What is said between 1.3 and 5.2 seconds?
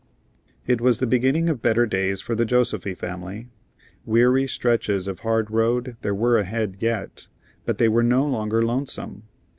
of better days for the Josefy family. Weary stretches of